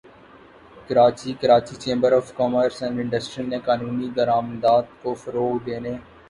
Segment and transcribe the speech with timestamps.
[0.87, 5.93] Karachi Karachi chamber of commerce and industry نے قانونی درآمدات کو فروغ دینے